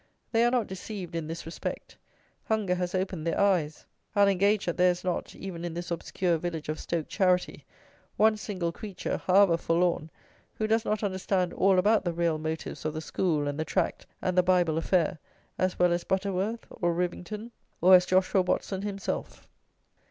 [0.31, 1.95] They are not deceived in this respect.
[2.45, 3.85] Hunger has opened their eyes.
[4.15, 7.65] I'll engage that there is not, even in this obscure village of Stoke Charity,
[8.17, 10.09] one single creature, however forlorn,
[10.55, 14.07] who does not understand all about the real motives of the school and the tract
[14.23, 15.19] and the Bible affair
[15.59, 19.47] as well as Butterworth, or Rivington, or as Joshua Watson himself.